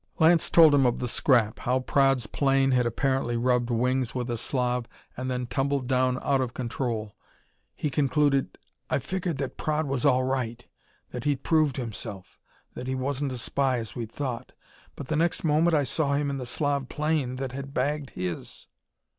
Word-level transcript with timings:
Lance 0.17 0.49
told 0.49 0.73
him 0.73 0.83
of 0.87 0.97
the 0.97 1.07
scrap, 1.07 1.59
how 1.59 1.79
Praed's 1.81 2.25
plane 2.25 2.71
had 2.71 2.87
apparently 2.87 3.37
rubbed 3.37 3.69
wings 3.69 4.15
with 4.15 4.31
a 4.31 4.35
Slav 4.35 4.87
and 5.15 5.29
then 5.29 5.45
tumbled 5.45 5.85
down, 5.85 6.17
out 6.23 6.41
of 6.41 6.55
control. 6.55 7.15
He 7.75 7.91
concluded: 7.91 8.57
"I 8.89 8.97
figured 8.97 9.37
that 9.37 9.57
Praed 9.57 9.85
was 9.85 10.03
all 10.03 10.23
right, 10.23 10.65
that 11.11 11.25
he'd 11.25 11.43
proved 11.43 11.77
himself, 11.77 12.39
that 12.73 12.87
he 12.87 12.95
wasn't 12.95 13.31
a 13.31 13.37
spy, 13.37 13.77
as 13.77 13.95
we'd 13.95 14.11
thought. 14.11 14.53
_But 14.97 15.05
the 15.05 15.15
next 15.15 15.43
moment 15.43 15.75
I 15.75 15.83
saw 15.83 16.15
him 16.15 16.31
in 16.31 16.39
the 16.39 16.47
Slav 16.47 16.89
plane 16.89 17.35
that 17.35 17.51
had 17.51 17.71
bagged 17.71 18.09
his!" 18.09 18.65